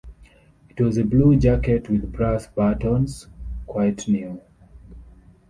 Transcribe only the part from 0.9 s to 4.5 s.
a blue jacket with brass buttons, quite new.